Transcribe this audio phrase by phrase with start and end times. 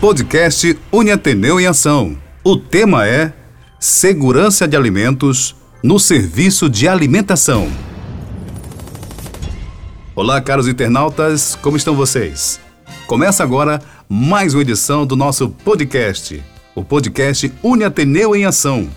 [0.00, 2.16] Podcast Uniateneu em Ação.
[2.44, 3.32] O tema é
[3.80, 7.68] Segurança de Alimentos no Serviço de Alimentação.
[10.14, 12.60] Olá, caros internautas, como estão vocês?
[13.08, 16.44] Começa agora mais uma edição do nosso podcast,
[16.76, 18.88] o podcast Uniateneu em Ação.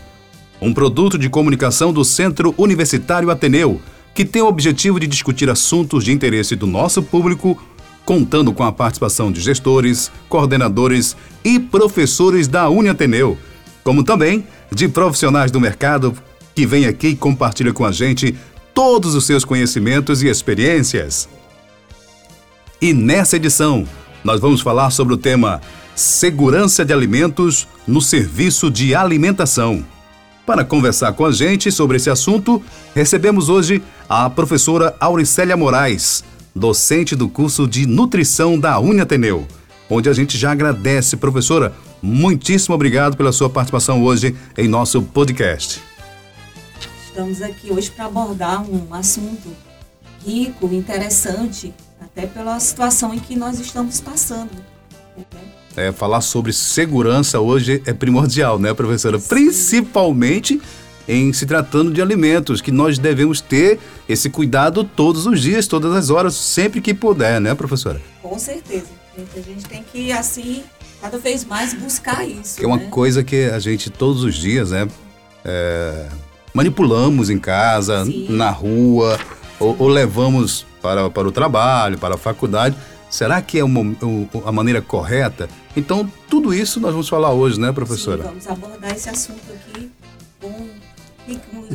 [0.62, 3.82] Um produto de comunicação do Centro Universitário Ateneu,
[4.14, 7.60] que tem o objetivo de discutir assuntos de interesse do nosso público
[8.06, 13.38] contando com a participação de gestores, coordenadores e professores da Uniateneu,
[13.84, 16.14] como também de profissionais do mercado
[16.56, 18.36] que vêm aqui e compartilham com a gente
[18.74, 21.28] todos os seus conhecimentos e experiências.
[22.82, 23.88] E nessa edição,
[24.24, 25.62] nós vamos falar sobre o tema
[25.96, 29.86] Segurança de Alimentos no Serviço de Alimentação.
[30.46, 32.62] Para conversar com a gente sobre esse assunto,
[32.96, 36.24] recebemos hoje a professora Auricélia Moraes,
[36.56, 39.48] docente do curso de Nutrição da Uniateneu,
[39.90, 41.74] onde a gente já agradece, professora.
[42.02, 45.82] Muitíssimo obrigado pela sua participação hoje em nosso podcast.
[47.06, 49.50] Estamos aqui hoje para abordar um assunto
[50.26, 54.50] rico, interessante, até pela situação em que nós estamos passando.
[55.76, 59.20] É, falar sobre segurança hoje é primordial, né, professora?
[59.20, 59.28] Sim.
[59.28, 60.62] Principalmente
[61.08, 65.94] em se tratando de alimentos, que nós devemos ter esse cuidado todos os dias, todas
[65.96, 68.02] as horas, sempre que puder, né, professora?
[68.22, 69.02] Com certeza.
[69.18, 70.64] A gente tem que, assim,
[71.02, 72.64] cada vez mais buscar isso.
[72.64, 72.88] É uma né?
[72.90, 74.88] coisa que a gente todos os dias, né,
[75.44, 76.08] é,
[76.54, 78.28] manipulamos em casa, Sim.
[78.30, 79.20] na rua,
[79.60, 82.76] ou, ou, levamos para, para o trabalho, para a faculdade.
[83.10, 83.96] Será que é uma,
[84.46, 85.50] a maneira correta?
[85.76, 88.24] Então, tudo isso nós vamos falar hoje, né, professora?
[88.24, 89.92] Sim, vamos abordar esse assunto aqui
[90.40, 90.68] com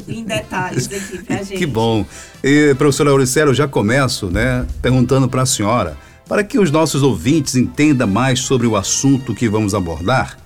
[0.08, 1.58] em detalhes aqui pra gente.
[1.58, 2.04] Que bom.
[2.42, 5.96] E, professora Auricela, eu já começo, né, perguntando para a senhora,
[6.28, 10.38] para que os nossos ouvintes entendam mais sobre o assunto que vamos abordar,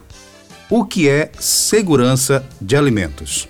[0.68, 3.48] o que é segurança de alimentos?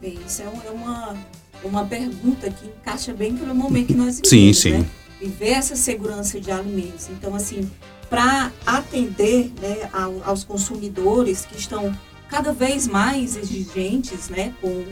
[0.00, 1.16] Bem, isso é uma,
[1.64, 4.78] uma pergunta que encaixa bem para o momento que nós vivemos, Sim, sim.
[4.78, 4.86] Né?
[5.20, 7.08] Viver essa segurança de alimentos.
[7.10, 7.68] Então, assim,
[8.08, 9.90] para atender né,
[10.24, 11.92] aos consumidores que estão
[12.28, 14.84] cada vez mais exigentes, né, com,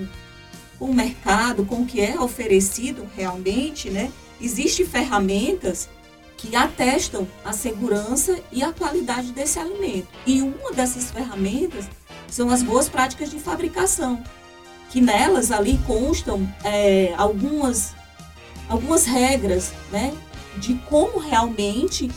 [0.79, 5.89] o mercado, com o que é oferecido realmente, né, existem ferramentas
[6.37, 10.09] que atestam a segurança e a qualidade desse alimento.
[10.27, 11.87] E uma dessas ferramentas
[12.29, 14.23] são as boas práticas de fabricação,
[14.91, 17.95] que nelas ali constam é, algumas,
[18.69, 20.15] algumas regras, né,
[20.59, 22.11] de como realmente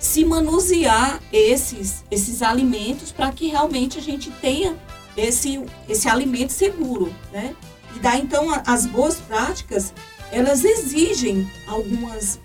[0.00, 4.74] se manusear esses, esses alimentos para que realmente a gente tenha
[5.14, 7.54] esse, esse alimento seguro, né?
[7.94, 9.92] E daí então as boas práticas
[10.32, 12.40] elas exigem algumas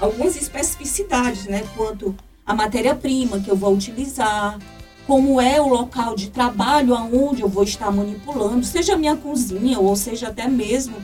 [0.00, 1.62] algumas especificidades, né?
[1.76, 2.14] Quanto
[2.44, 4.58] a matéria-prima que eu vou utilizar,
[5.06, 9.94] como é o local de trabalho aonde eu vou estar manipulando, seja minha cozinha ou
[9.94, 10.96] seja até mesmo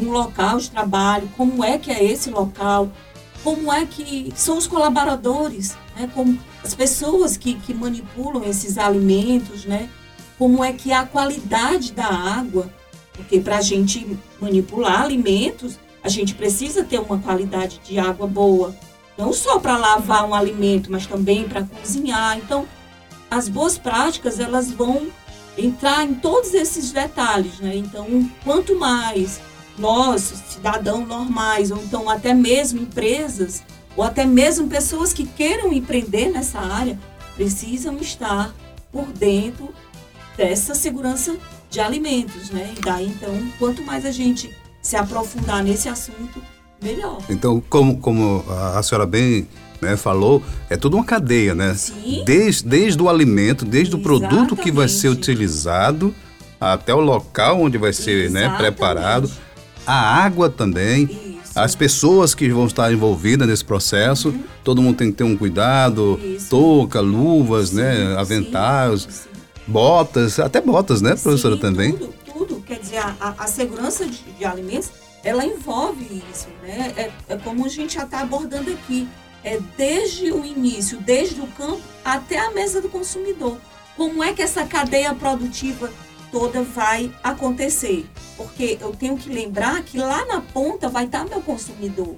[0.00, 2.90] um local de trabalho, como é que é esse local,
[3.42, 6.10] como é que são os colaboradores, né?
[6.14, 9.88] como as pessoas que, que manipulam esses alimentos, né?
[10.38, 12.72] como é que é a qualidade da água,
[13.12, 18.74] porque para a gente manipular alimentos, a gente precisa ter uma qualidade de água boa,
[19.16, 22.38] não só para lavar um alimento, mas também para cozinhar.
[22.38, 22.66] Então,
[23.28, 25.08] as boas práticas elas vão
[25.56, 27.74] entrar em todos esses detalhes, né?
[27.74, 29.40] Então, quanto mais
[29.78, 33.62] nós, cidadãos normais, ou então até mesmo empresas,
[33.96, 36.98] ou até mesmo pessoas que queiram empreender nessa área,
[37.34, 38.54] precisam estar
[38.92, 39.70] por dentro
[40.36, 41.36] dessa segurança
[41.70, 42.74] de alimentos, né?
[42.76, 44.50] E daí, então, quanto mais a gente
[44.80, 46.42] se aprofundar nesse assunto,
[46.82, 47.18] melhor.
[47.28, 48.44] Então, como, como
[48.76, 49.46] a senhora bem
[49.80, 51.74] né, falou, é toda uma cadeia, né?
[51.74, 52.22] Sim.
[52.24, 54.24] Desde, desde o alimento, desde Exatamente.
[54.24, 56.14] o produto que vai ser utilizado
[56.60, 59.30] até o local onde vai ser né, preparado
[59.88, 61.04] a água também.
[61.04, 61.58] Isso.
[61.58, 64.44] As pessoas que vão estar envolvidas nesse processo, uhum.
[64.62, 66.50] todo mundo tem que ter um cuidado, Isso.
[66.50, 69.28] touca, luvas, sim, né, aventais, sim, sim.
[69.66, 71.92] botas, até botas, né, professora, também?
[71.92, 72.60] Tudo, tudo.
[72.66, 74.90] Quer dizer, a, a segurança de, de, alimentos,
[75.24, 76.92] ela envolve isso, né?
[76.94, 79.08] É, é como a gente já está abordando aqui.
[79.42, 83.56] É desde o início, desde o campo até a mesa do consumidor.
[83.96, 85.90] Como é que essa cadeia produtiva
[86.30, 88.06] toda vai acontecer.
[88.36, 92.16] Porque eu tenho que lembrar que lá na ponta vai estar meu consumidor.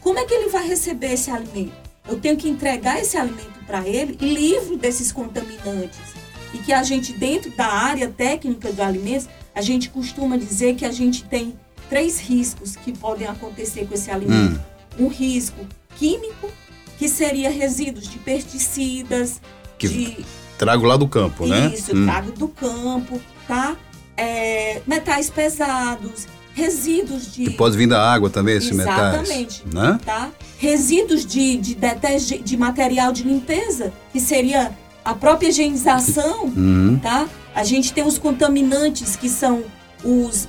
[0.00, 1.72] Como é que ele vai receber esse alimento?
[2.06, 6.14] Eu tenho que entregar esse alimento para ele livre desses contaminantes.
[6.52, 10.84] E que a gente, dentro da área técnica de alimentos, a gente costuma dizer que
[10.84, 11.58] a gente tem
[11.88, 14.60] três riscos que podem acontecer com esse alimento.
[14.98, 15.04] Hum.
[15.06, 15.66] Um risco
[15.96, 16.50] químico,
[16.98, 19.40] que seria resíduos de pesticidas,
[19.78, 20.26] Que de
[20.58, 21.72] Trago lá do campo, né?
[21.74, 22.04] isso, Hum.
[22.06, 23.76] trago do campo, tá?
[24.16, 29.62] É, metais pesados, resíduos de Que pode vir da água também, esses Exatamente.
[29.66, 29.74] metais.
[29.74, 29.98] Né?
[30.04, 30.30] tá?
[30.58, 34.70] Resíduos de, de, deterge- de material de limpeza, que seria
[35.04, 36.98] a própria higienização, Uhum.
[37.02, 37.26] tá?
[37.54, 39.64] A gente tem os contaminantes, que são
[40.04, 40.48] os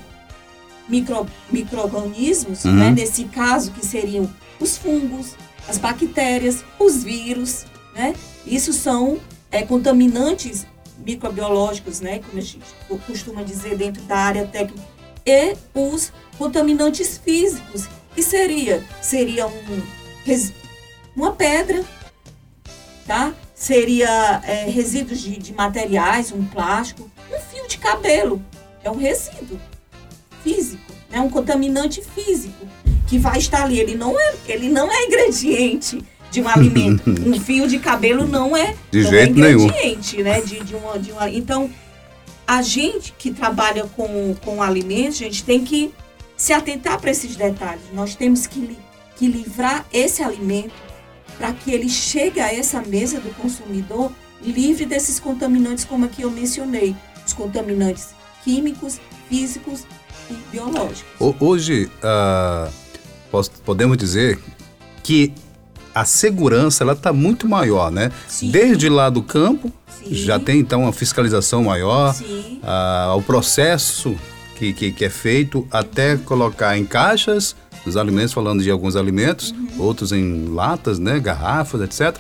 [0.88, 2.74] micro, micro-organismos, Uhum.
[2.74, 2.92] né?
[2.92, 4.30] Nesse caso, que seriam
[4.60, 5.36] os fungos,
[5.68, 7.66] as bactérias, os vírus,
[7.96, 8.14] né?
[8.46, 9.18] Isso são
[9.52, 10.66] é, contaminantes
[10.98, 12.20] microbiológicos, né?
[12.20, 12.60] Como a gente
[13.06, 14.88] costuma dizer dentro da área técnica.
[15.26, 19.82] E os contaminantes físicos, que seria, seria um,
[21.16, 21.84] uma pedra,
[23.08, 23.34] tá?
[23.54, 28.42] Seria é, resíduos de, de materiais, um plástico, um fio de cabelo.
[28.84, 29.60] É um resíduo
[30.44, 32.68] físico, é um contaminante físico
[33.08, 33.80] que vai estar ali.
[33.80, 36.04] Ele não é, ele não é ingrediente
[36.36, 37.10] de um alimento.
[37.10, 39.66] um fio de cabelo não é, De não jeito é nenhum.
[39.66, 40.42] ingrediente, né?
[40.42, 41.70] De, de uma, de uma, então,
[42.48, 45.92] a gente que trabalha com, com alimentos, a gente tem que
[46.38, 47.82] se atentar para esses detalhes.
[47.94, 48.78] Nós temos que,
[49.16, 50.74] que livrar esse alimento
[51.38, 54.12] para que ele chegue a essa mesa do consumidor
[54.44, 56.96] livre desses contaminantes, como aqui eu mencionei,
[57.26, 58.10] os contaminantes
[58.44, 59.84] químicos, físicos
[60.30, 61.04] e biológicos.
[61.20, 62.70] Ho- Hoje, ah,
[63.32, 64.38] posso- podemos dizer
[65.02, 65.34] que
[65.96, 68.12] a segurança ela está muito maior, né?
[68.28, 68.52] Sim.
[68.52, 69.72] Desde lá do campo,
[70.04, 70.14] Sim.
[70.14, 72.14] já tem então uma fiscalização maior,
[72.62, 74.16] ah, o processo
[74.58, 77.56] que, que, que é feito até colocar em caixas
[77.86, 82.18] os alimentos, falando de alguns alimentos, outros em latas, né, garrafas, etc.,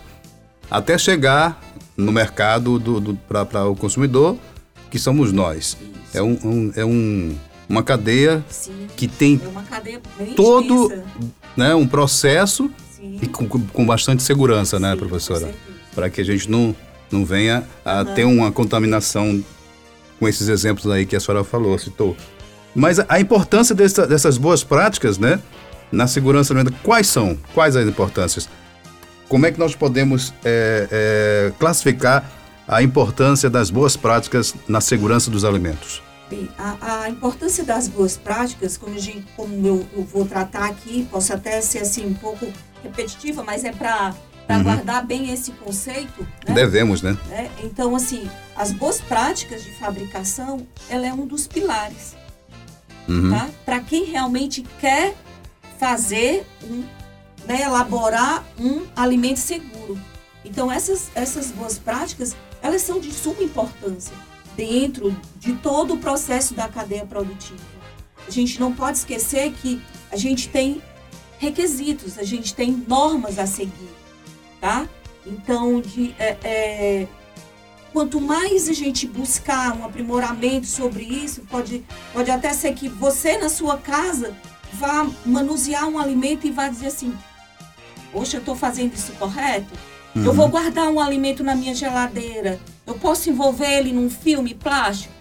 [0.70, 1.60] até chegar
[1.98, 4.38] no mercado do, do, para o consumidor,
[4.92, 5.76] que somos nós.
[6.14, 7.36] É, um, um- é um,
[7.68, 8.88] uma cadeia sim.
[8.96, 10.00] que tem É uma cadeia
[10.36, 11.04] todo extensa.
[11.58, 12.70] né, um processo.
[13.22, 15.52] E com, com- bastante segurança, né, Sim, professora?
[15.94, 16.76] Para que a gente não,
[17.12, 19.44] não venha a ter uma contaminação
[20.20, 22.16] com esses exemplos aí que a senhora falou, citou.
[22.74, 25.40] Mas a, a importância dessa- dessas boas práticas, né,
[25.92, 27.38] na segurança alimentar, quais são?
[27.54, 28.50] Quais as importâncias?
[29.30, 32.30] Como é que nós podemos é, é, classificar
[32.68, 36.02] a importância das boas práticas na segurança dos alimentos?
[36.30, 41.08] Bem, a, a importância das boas práticas, como, gente, como eu, eu vou tratar aqui,
[41.12, 42.48] posso até ser assim um pouco
[42.86, 44.14] repetitiva, mas é para
[44.50, 44.64] Uhum.
[44.64, 46.22] guardar bem esse conceito.
[46.48, 46.54] Né?
[46.54, 47.18] Devemos, né?
[47.28, 47.50] né?
[47.64, 52.16] Então, assim, as boas práticas de fabricação, ela é um dos pilares,
[53.08, 53.32] Uhum.
[53.32, 53.50] tá?
[53.66, 55.16] Para quem realmente quer
[55.80, 56.84] fazer um,
[57.48, 60.00] né, elaborar um alimento seguro.
[60.44, 64.14] Então, essas, essas boas práticas, elas são de suma importância
[64.56, 67.60] dentro de todo o processo da cadeia produtiva.
[68.28, 69.82] A gente não pode esquecer que
[70.12, 70.82] a gente tem
[71.38, 73.90] requisitos, a gente tem normas a seguir,
[74.60, 74.88] tá?
[75.26, 77.08] Então, de, é, é,
[77.92, 81.84] quanto mais a gente buscar um aprimoramento sobre isso, pode,
[82.14, 84.36] pode até ser que você na sua casa
[84.74, 87.16] vá manusear um alimento e vá dizer assim,
[88.12, 89.74] poxa, eu estou fazendo isso correto?
[90.16, 92.58] Eu vou guardar um alimento na minha geladeira.
[92.88, 95.14] Eu posso envolver ele num filme plástico?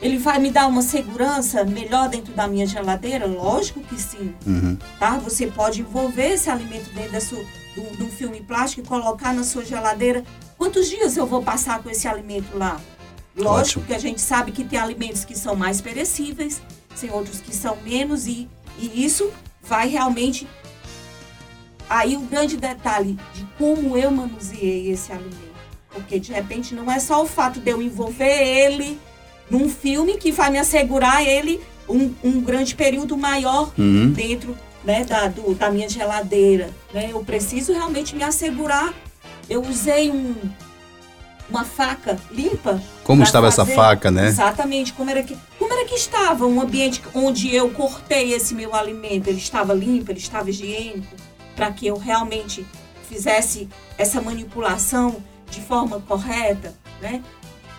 [0.00, 3.26] Ele vai me dar uma segurança melhor dentro da minha geladeira?
[3.26, 4.32] Lógico que sim.
[4.46, 4.78] Uhum.
[4.98, 5.18] Tá?
[5.18, 9.42] Você pode envolver esse alimento dentro da sua, de um filme plástico e colocar na
[9.42, 10.22] sua geladeira.
[10.56, 12.80] Quantos dias eu vou passar com esse alimento lá?
[13.36, 13.84] Lógico Ótimo.
[13.86, 16.60] que a gente sabe que tem alimentos que são mais perecíveis,
[17.00, 19.30] tem outros que são menos, e, e isso
[19.62, 20.46] vai realmente.
[21.88, 25.48] Aí o grande detalhe de como eu manuseei esse alimento.
[25.90, 29.00] Porque de repente não é só o fato de eu envolver ele
[29.50, 34.10] num filme que vai me assegurar ele um, um grande período maior Uhum.
[34.12, 36.70] dentro né, da, do- da minha geladeira.
[36.92, 37.08] Né?
[37.12, 38.92] Eu preciso realmente me assegurar.
[39.48, 40.34] Eu usei um,
[41.48, 42.80] uma faca limpa.
[43.02, 44.28] Como estava essa fazer- faca, né?
[44.28, 44.92] Exatamente.
[44.92, 49.28] Como era, que, como era que estava um ambiente onde eu cortei esse meu alimento?
[49.28, 51.16] Ele estava limpo, ele estava higiênico,
[51.56, 52.64] para que eu realmente
[53.08, 55.16] fizesse essa manipulação
[55.50, 57.22] de forma correta, né?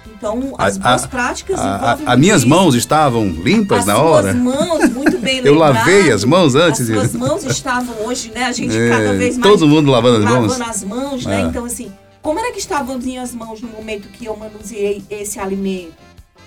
[0.08, 2.50] Então, as A- boas práticas A, a- as minhas isso.
[2.50, 4.34] mãos estavam limpas As na hora?
[4.34, 8.44] mãos, muito bem Eu lavei as mãos antes As de- suas mãos estavam hoje, né?
[8.46, 10.52] A gente É, cada vez mais todo mundo lavando as mãos?
[10.58, 11.42] lavando as mãos, né?
[11.42, 11.46] É.
[11.46, 11.92] Então, assim,
[12.22, 15.94] como era que estavam as minhas mãos no momento que eu manuseei esse alimento,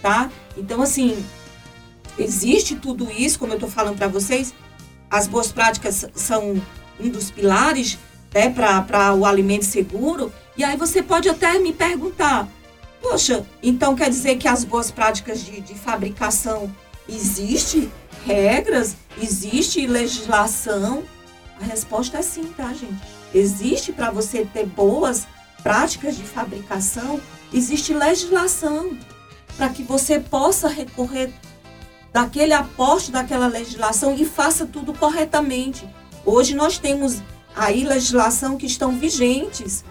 [0.02, 0.28] tá?
[0.56, 1.16] Então, assim,
[2.18, 4.52] existe tudo isso, como eu tô falando para vocês,
[5.11, 6.61] as boas práticas são
[7.00, 7.99] um dos pilares,
[8.35, 10.32] né, para o alimento seguro.
[10.56, 12.47] E aí você pode até me perguntar,
[13.02, 16.75] poxa, então quer dizer que as boas práticas de, de fabricação
[17.09, 17.90] existe
[18.25, 21.02] regras, existe legislação?
[21.61, 23.23] A resposta é sim, tá, gente?
[23.35, 25.26] existe para você ter boas
[25.62, 27.21] práticas de fabricação,
[27.52, 28.97] existe legislação
[29.56, 31.32] para que você possa recorrer
[32.12, 35.88] daquele aporte daquela legislação e faça tudo corretamente.
[36.26, 37.23] Hoje nós temos
[37.54, 39.85] aí legislação que estão vigentes,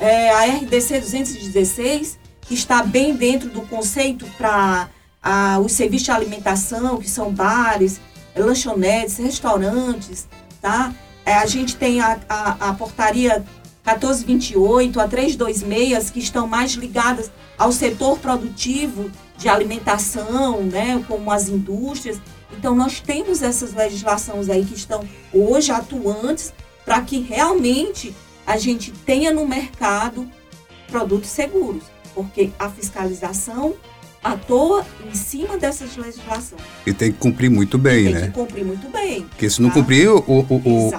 [0.00, 2.17] é, a RDC 216,
[2.48, 4.88] que está bem dentro do conceito para
[5.62, 8.00] os serviços de alimentação, que são bares,
[8.34, 10.26] lanchonetes, restaurantes,
[10.60, 10.92] tá?
[11.26, 13.44] É, a gente tem a, a, a portaria
[13.84, 21.48] 1428, a 326, que estão mais ligadas ao setor produtivo de alimentação, né, como as
[21.48, 22.20] indústrias.
[22.56, 26.52] Então, nós temos essas legislações aí que estão hoje atuantes
[26.84, 28.14] para que realmente
[28.46, 30.26] a gente tenha no mercado
[30.90, 31.84] produtos seguros,
[32.18, 33.76] porque a fiscalização
[34.24, 36.60] atua em cima dessas legislações.
[36.84, 38.20] E tem que cumprir muito bem, tem né?
[38.22, 39.22] Tem que cumprir muito bem.
[39.22, 39.76] Porque se não tá?
[39.76, 40.90] cumprir, o, o,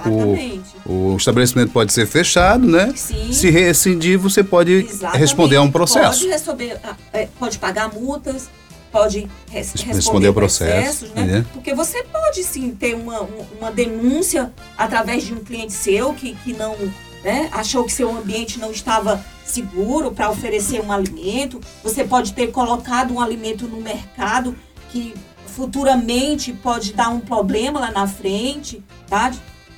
[0.86, 2.90] o, o, estabelecimento pode ser fechado, né?
[2.96, 3.30] Sim.
[3.34, 5.20] Se rescindir, você pode Exatamente.
[5.20, 6.20] responder a um processo.
[6.20, 6.80] Pode, receber,
[7.12, 8.48] é, pode pagar multas,
[8.90, 11.24] pode res, responder, responder ao processo, né?
[11.24, 11.46] né?
[11.52, 13.28] Porque você pode sim ter uma,
[13.60, 16.74] uma denúncia através de um cliente seu que, que não
[17.22, 21.60] né, achou que seu ambiente não estava seguro para oferecer um alimento.
[21.82, 24.54] Você pode ter colocado um alimento no mercado
[24.90, 25.14] que
[25.46, 29.32] futuramente pode dar um problema lá na frente, tá?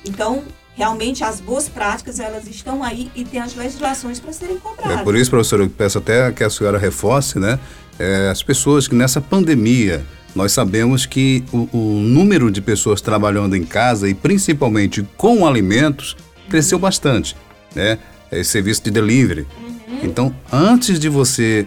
[0.05, 0.43] Então,
[0.75, 4.99] realmente as boas práticas elas estão aí e tem as legislações para serem cobradas.
[4.99, 7.59] É por isso, professora, eu peço até que a senhora reforce, né?
[7.99, 10.03] É, as pessoas que nessa pandemia
[10.35, 16.17] nós sabemos que o, o, número de pessoas trabalhando em casa e principalmente com alimentos
[16.49, 17.35] cresceu bastante,
[17.75, 17.99] né?
[18.31, 19.45] Esse serviço de delivery.
[20.05, 21.65] Então, antes de você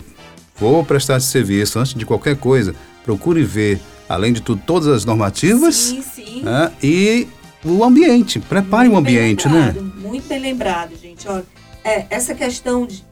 [0.55, 2.75] for prestar esse serviço, antes de qualquer coisa,
[3.05, 6.43] procure ver, além de tudo, todas as normativas sim, sim.
[6.43, 6.73] Né?
[6.83, 7.29] e
[7.65, 8.41] o ambiente.
[8.41, 9.75] Prepare o ambiente, né?
[9.97, 11.29] Muito bem lembrado, gente.
[11.29, 11.45] Olha,
[11.85, 13.05] é, essa questão de,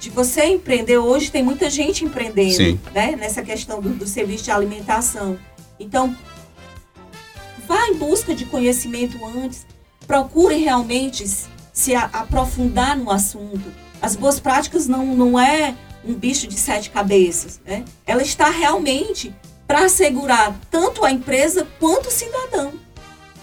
[0.00, 2.80] de você empreender, hoje tem muita gente empreendendo, sim.
[2.94, 3.16] né?
[3.16, 5.38] Nessa questão do, do serviço de alimentação.
[5.78, 6.14] Então,
[7.66, 9.66] vá em busca de conhecimento antes,
[10.06, 11.24] procure realmente
[11.72, 13.87] se aprofundar no assunto.
[14.00, 15.74] As boas práticas não, não é
[16.04, 17.84] um bicho de sete cabeças, né?
[18.06, 19.34] Ela está realmente
[19.66, 22.72] para assegurar tanto a empresa quanto o cidadão.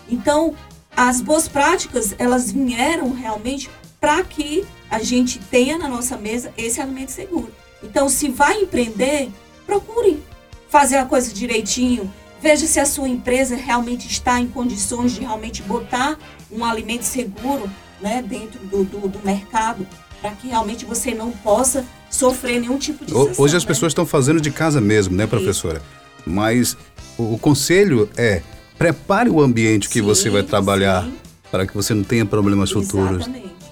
[0.10, 0.56] Então,
[0.96, 3.70] as boas práticas, elas vieram realmente
[4.00, 7.52] para que a gente tenha na nossa mesa esse alimento seguro.
[7.84, 9.30] Então, se vai empreender,
[9.66, 10.24] procure
[10.70, 15.62] fazer a coisa direitinho, veja se a sua empresa realmente está em condições de realmente
[15.64, 16.18] botar
[16.52, 17.70] um alimento seguro
[18.02, 19.88] né, dentro do, do, do mercado,
[20.22, 23.68] para que realmente você não possa sofrer nenhum tipo de sessão, Hoje as né?
[23.68, 25.78] pessoas estão fazendo de casa mesmo, né, professora?
[25.78, 26.30] Isso.
[26.30, 26.78] Mas
[27.18, 28.42] o, o, conselho é
[28.78, 31.14] prepare o ambiente que sim, você vai trabalhar sim.
[31.52, 33.28] para que você não tenha problemas futuros.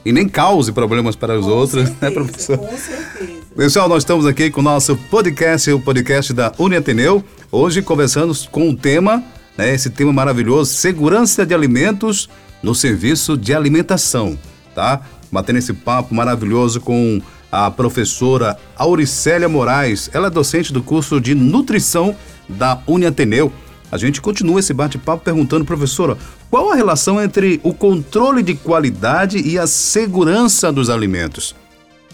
[0.06, 2.58] E nem cause problemas para os com outros, né, certeza, né, professor?
[2.58, 3.44] Com certeza.
[3.56, 7.24] Pessoal, nós estamos aqui com o nosso podcast, o podcast da Uniateneu.
[7.52, 9.24] Hoje conversando com o tema,
[9.58, 12.30] né, esse tema maravilhoso, segurança de alimentos
[12.62, 14.38] no serviço de alimentação,
[14.74, 15.02] tá?
[15.34, 17.20] Batendo esse papo maravilhoso com
[17.52, 20.12] a professora Auricélia Moraes.
[20.14, 22.16] Ela é docente do curso de nutrição
[22.48, 23.52] da Uniateneu.
[23.92, 26.16] A gente continua esse bate-papo perguntando, professora,
[26.52, 31.56] qual a relação entre o controle de qualidade e a segurança dos alimentos?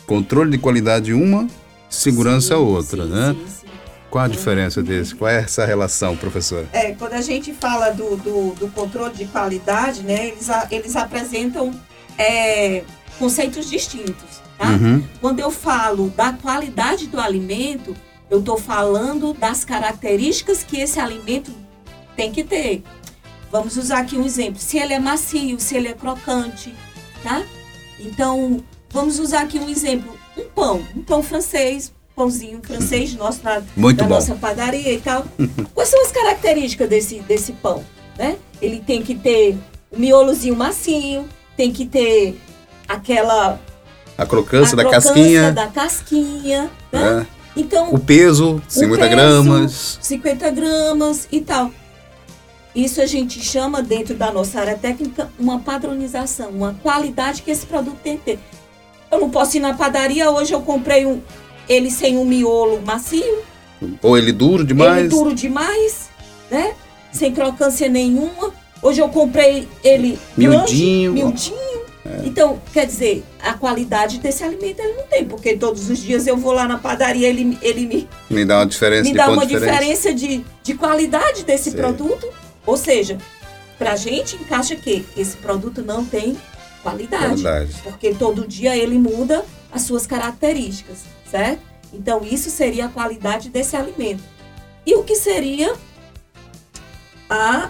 [0.05, 1.45] Controle de qualidade uma,
[1.89, 3.35] segurança sim, outra, sim, né?
[3.47, 3.67] Sim,
[4.09, 5.13] qual a diferença desse?
[5.13, 6.67] Qual é essa relação, professora?
[6.71, 10.95] É, quando a gente fala do, do, do controle de qualidade, né, eles, a, eles
[10.95, 11.73] apresentam
[12.17, 12.83] é,
[13.19, 14.41] conceitos distintos.
[14.57, 14.69] Tá?
[14.69, 15.03] Uhum.
[15.21, 17.95] Quando eu falo da qualidade do alimento,
[18.29, 21.51] eu estou falando das características que esse alimento
[22.15, 22.83] tem que ter.
[23.51, 24.59] Vamos usar aqui um exemplo.
[24.59, 26.73] Se ele é macio, se ele é crocante,
[27.21, 27.43] tá?
[27.99, 30.17] Então, vamos usar aqui um exemplo.
[30.37, 34.15] Um pão, um pão francês, pãozinho francês nosso, da, Muito da bom.
[34.15, 35.25] nossa padaria e tal.
[35.73, 37.83] Quais são as características desse, desse pão?
[38.17, 38.37] Né?
[38.61, 39.57] Ele tem que ter
[39.91, 42.39] o um miolozinho macio, tem que ter
[42.89, 43.59] aquela...
[44.17, 45.51] A crocância, a da crocância casquinha.
[45.53, 47.25] da casquinha, né?
[47.25, 47.39] É.
[47.59, 49.99] Então, o peso, 50 o peso, gramas.
[50.01, 51.71] 50 gramas e tal.
[52.75, 57.65] Isso a gente chama, dentro da nossa área técnica, uma padronização, uma qualidade que esse
[57.65, 58.39] produto tem que ter.
[59.11, 61.21] Eu não posso ir na padaria, hoje eu comprei um,
[61.67, 63.39] ele sem um miolo macio.
[64.01, 64.99] Ou ele duro demais.
[64.99, 66.09] Ele duro demais,
[66.51, 66.73] né?
[67.11, 68.53] Sem crocância nenhuma.
[68.81, 71.13] Hoje eu comprei ele miudinho.
[71.13, 71.68] miudinho.
[72.09, 72.25] É.
[72.25, 76.35] Então, quer dizer, a qualidade desse alimento ele não tem, porque todos os dias eu
[76.35, 80.13] vou lá na padaria, ele, ele me, me dá uma diferença me dá uma diferença
[80.13, 81.77] de, de qualidade desse Sim.
[81.77, 82.27] produto.
[82.65, 83.17] Ou seja,
[83.77, 86.37] pra gente encaixa que esse produto não tem
[86.81, 87.25] Qualidade.
[87.25, 87.75] Qualidade.
[87.83, 91.61] Porque todo dia ele muda as suas características, certo?
[91.93, 94.23] Então, isso seria a qualidade desse alimento.
[94.85, 95.73] E o que seria
[97.29, 97.69] a,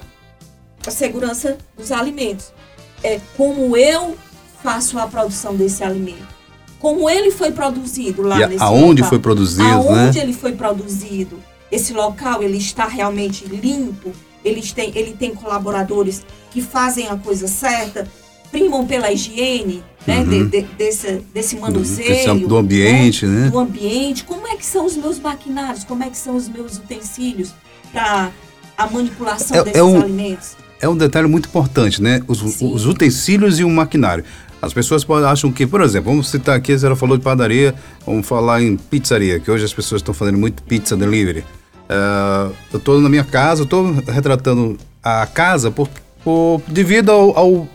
[0.85, 2.53] a segurança dos alimentos?
[3.01, 4.17] É como eu
[4.63, 6.39] faço a produção desse alimento.
[6.79, 9.09] Como ele foi produzido lá E nesse aonde local.
[9.09, 10.23] foi produzido, aonde né?
[10.23, 11.39] ele foi produzido.
[11.71, 14.11] Esse local, ele está realmente limpo.
[14.43, 18.07] Eles têm, ele tem colaboradores que fazem a coisa certa,
[18.49, 20.19] primam pela higiene, né?
[20.19, 20.29] Uhum.
[20.29, 22.47] de- de- desse, desse manuseio.
[22.47, 23.49] do ambiente, né?
[23.49, 24.23] Do ambiente.
[24.23, 25.83] Como é que são os meus maquinários?
[25.83, 27.51] Como é que são os meus utensílios
[27.91, 28.31] para
[28.77, 30.55] a manipulação É- é desses um- alimentos?
[30.81, 32.21] É um detalhe muito importante, né?
[32.25, 34.23] Os, os utensílios e o maquinário.
[34.61, 37.73] As pessoas acham que, por exemplo, vamos citar aqui, a senhora falou de padaria,
[38.05, 41.43] vamos falar em pizzaria, que hoje as pessoas estão fazendo muito pizza delivery.
[41.87, 45.87] Ah, eu estou na minha casa, estou retratando a casa por,
[46.23, 47.67] por- devido ao, ao,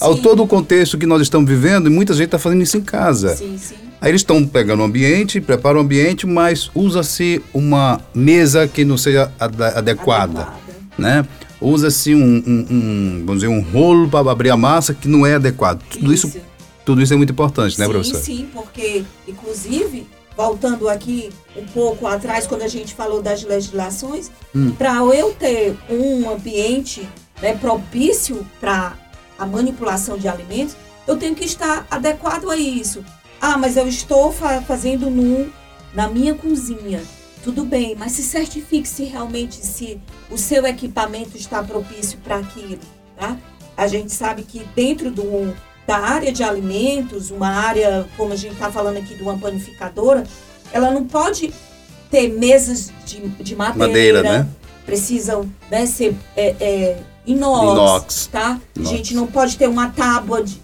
[0.00, 2.82] ao todo o contexto que nós estamos vivendo e muita gente está fazendo isso em
[2.82, 3.34] casa.
[3.36, 3.74] Sim, sim.
[4.00, 8.96] Aí eles estão pegando o ambiente, preparam o ambiente, mas usa-se uma mesa que não
[8.96, 9.78] seja ade- adequada,
[10.42, 10.48] Adequada.
[10.96, 11.26] né?
[11.60, 15.34] Usa-se um, um- um, vamos dizer, um rolo para abrir a massa que não é
[15.34, 15.82] adequado.
[15.90, 16.40] Tudo isso, Isso.
[16.84, 18.20] tudo isso é muito importante, né, sim, professor?
[18.20, 24.70] Sim, porque, inclusive, voltando aqui um pouco atrás, quando a gente falou das legislações, Hum.
[24.72, 27.08] para eu ter um ambiente
[27.42, 28.94] né, propício para
[29.38, 30.76] a manipulação de alimentos,
[31.08, 33.04] eu tenho que estar adequado a isso.
[33.40, 35.48] Ah, mas eu estou fa- fazendo no,
[35.94, 37.00] na minha cozinha.
[37.42, 42.80] Tudo bem, mas se certifique se realmente se o seu equipamento está propício para aquilo,
[43.16, 43.36] tá?
[43.76, 45.54] A gente sabe que dentro do,
[45.86, 50.24] da área de alimentos, uma área, como a gente está falando aqui de uma panificadora,
[50.72, 51.52] ela não pode
[52.10, 54.48] ter mesas de, de madeira, Madeira, né?
[54.84, 58.26] precisam né, ser é, é, inox, Inox.
[58.32, 58.60] tá?
[58.74, 58.92] Inox.
[58.92, 60.60] A gente não pode ter uma tábua de,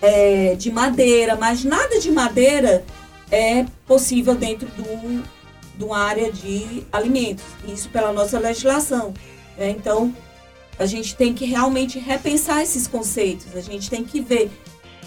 [0.00, 2.84] é, de madeira, mas nada de madeira
[3.30, 5.24] é possível dentro do,
[5.76, 7.44] de uma área de alimentos.
[7.66, 9.12] Isso pela nossa legislação.
[9.56, 9.70] né?
[9.70, 10.14] Então,
[10.78, 13.54] a gente tem que realmente repensar esses conceitos.
[13.54, 14.50] A gente tem que ver.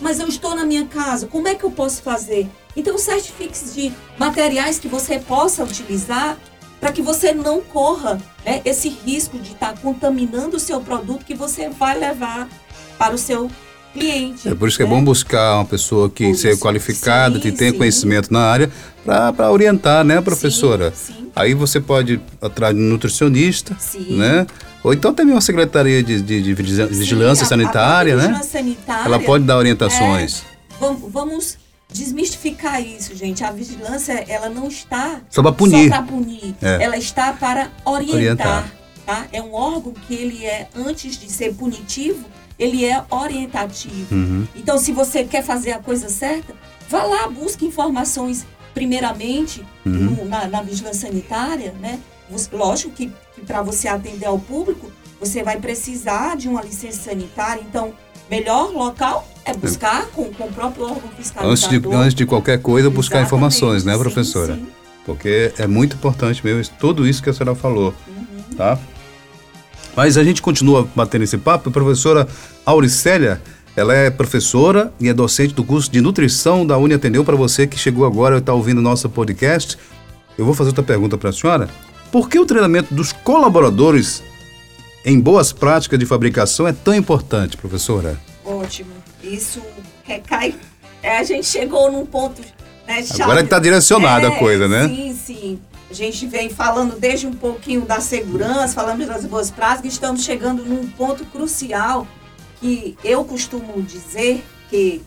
[0.01, 2.47] Mas eu estou na minha casa, como é que eu posso fazer?
[2.75, 6.37] Então, certifique-se de materiais que você possa utilizar
[6.79, 11.33] para que você não corra né, esse risco de estar contaminando o seu produto que
[11.33, 12.49] você vai levar
[12.97, 13.49] para o seu
[13.99, 14.47] cliente.
[14.47, 14.91] É por isso que é né?
[14.91, 16.41] bom buscar uma pessoa que Isso.
[16.41, 17.77] seja qualificada, que Sim, tenha sim.
[17.77, 18.69] conhecimento na área,
[19.35, 20.91] para orientar, né, professora?
[20.95, 21.31] Sim, sim.
[21.35, 24.17] Aí você pode ir atrás de um nutricionista, Sim.
[24.17, 24.45] né?
[24.83, 28.41] Ou então também uma secretaria de, de- de vigilância Sim, a- a sanitária, né?
[28.43, 30.43] sanitária, Ela pode dar orientações.
[30.79, 31.57] Vamos, vamos
[31.91, 33.43] desmistificar isso, gente.
[33.43, 35.89] A vigilância, ela não está Só para punir.
[35.89, 36.53] para punir.
[36.61, 36.83] É.
[36.83, 38.15] Ela está para orientar.
[38.15, 38.71] Orientar.
[39.05, 39.27] Tá?
[39.31, 42.25] É um órgão que ele é, antes de ser punitivo,
[42.57, 44.13] ele é orientativo.
[44.15, 44.47] Uhum.
[44.55, 46.53] Então, se você quer fazer a coisa certa,
[46.89, 49.91] vá lá, busque informações, primeiramente, Uhum.
[49.93, 51.99] no- na, na vigilância sanitária, né?
[52.51, 57.61] Lógico que, que para você atender ao público, você vai precisar de uma licença sanitária.
[57.67, 57.93] Então,
[58.29, 61.51] melhor local é buscar com, com o próprio órgão fiscalizador.
[61.51, 64.55] Antes de, antes de qualquer coisa, buscar Exatamente, informações, né, sim, professora?
[64.55, 64.67] sim.
[65.05, 68.55] Porque é muito importante mesmo tudo isso que a senhora falou, Uhum.
[68.57, 68.79] tá?
[69.95, 71.69] Mas a gente continua batendo esse papo.
[71.69, 72.27] A professora
[72.65, 73.41] Auricélia,
[73.75, 77.23] ela é professora e é docente do curso de nutrição da Uni Atendeu.
[77.23, 79.77] Para você que chegou agora e está ouvindo o nosso podcast,
[80.37, 81.69] eu vou fazer outra pergunta para a senhora.
[82.11, 84.21] Por que o treinamento dos colaboradores
[85.05, 88.19] em boas práticas de fabricação é tão importante, professora?
[88.43, 88.91] Ótimo.
[89.23, 89.61] Isso
[90.03, 90.55] recai.
[91.01, 92.41] é, a gente chegou num ponto.
[92.87, 93.03] Né.
[93.21, 94.87] Agora está direcionada a É, coisa, né?
[94.87, 95.59] Sim, sim.
[95.95, 100.89] Gente vem falando desde um pouquinho da segurança, falamos das boas práticas, estamos chegando num
[100.89, 102.05] ponto crucial
[102.59, 105.01] que eu costumo dizer que,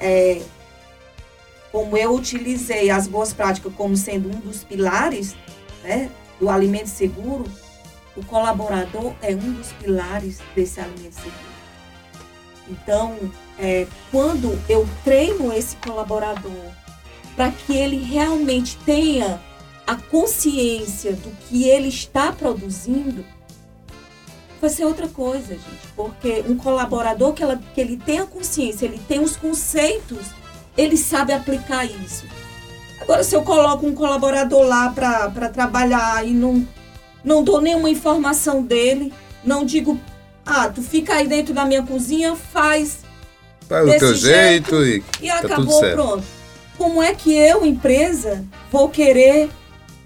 [0.00, 0.42] é,
[1.70, 5.36] como eu utilizei as boas práticas como sendo um dos pilares
[5.84, 7.44] né, do alimento seguro,
[8.16, 11.52] o colaborador é um dos pilares desse alimento seguro.
[12.68, 13.16] Então,
[13.60, 16.72] é, quando eu treino esse colaborador
[17.36, 19.40] para que ele realmente tenha
[19.86, 23.24] a consciência do que ele está produzindo,
[24.60, 25.88] vai ser outra coisa, gente.
[25.96, 30.28] Porque um colaborador que, ela, que ele tem a consciência, ele tem os conceitos,
[30.76, 32.26] ele sabe aplicar isso.
[33.00, 36.66] Agora, se eu coloco um colaborador lá para trabalhar e não,
[37.24, 39.12] não dou nenhuma informação dele,
[39.44, 39.98] não digo,
[40.46, 43.02] ah, tu fica aí dentro da minha cozinha, faz
[43.68, 46.24] Faz o teu jeito, e e tá acabou, pronto.
[46.76, 49.48] Como é que eu, empresa, vou querer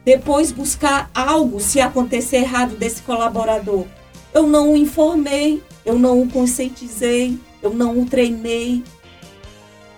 [0.07, 3.85] depois buscar algo se acontecer errado desse colaborador?
[4.33, 8.85] Eu não o informei, eu não o conscientizei, eu não o treinei,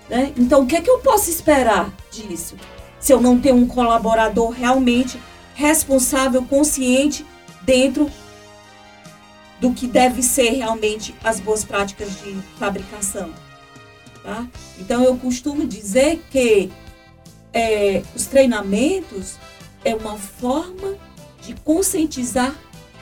[0.08, 0.32] Né?
[0.38, 2.56] Então, o que é que eu posso esperar disso?
[2.98, 5.20] Se eu não tenho um colaborador realmente
[5.54, 7.26] responsável, consciente
[7.60, 8.10] dentro
[9.60, 13.30] do que deve ser realmente as boas práticas de fabricação.
[14.22, 14.46] Tá?
[14.78, 16.70] Então, eu costumo dizer que
[17.52, 19.36] é, os treinamentos
[19.84, 20.94] é uma forma
[21.42, 22.54] de conscientizar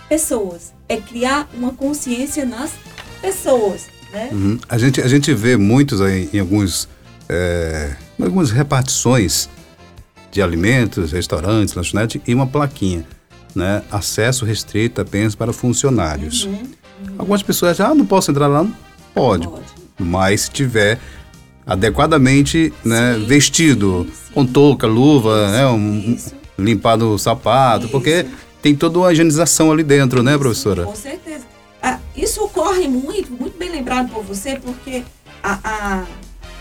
[0.09, 2.73] pessoas, é criar uma consciência nas
[3.21, 3.87] pessoas.
[4.13, 4.29] Né?
[4.33, 4.59] Uhum.
[4.69, 6.89] A, gente, a gente vê muitos aí em alguns,
[7.29, 9.49] é, algumas repartições
[10.31, 13.05] de alimentos, restaurantes, lanchonete e uma plaquinha,
[13.55, 13.83] né?
[13.91, 16.45] Acesso restrito apenas para funcionários.
[16.45, 17.15] Uhum, uhum.
[17.19, 18.67] Algumas pessoas já ah, não posso entrar lá,
[19.15, 19.65] pode, pode.
[19.99, 21.01] mas se tiver
[21.67, 24.35] adequadamente né, sim, vestido, sim, sim.
[24.35, 26.17] com touca, luva, né, um,
[26.59, 27.93] limpado o sapato, isso.
[27.93, 28.27] porque
[28.63, 30.85] tem toda uma higienização ali dentro, né, professora?
[30.85, 31.45] Com certeza.
[31.83, 35.03] Ah, isso ocorre muito, muito bem lembrado por você, porque
[35.43, 36.05] a, a